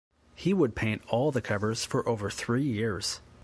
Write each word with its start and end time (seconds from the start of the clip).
He 0.33 0.51
would 0.51 0.75
paint 0.75 1.03
all 1.09 1.31
the 1.31 1.43
covers 1.43 1.85
for 1.85 2.09
over 2.09 2.31
three 2.31 2.63
years. 2.63 3.21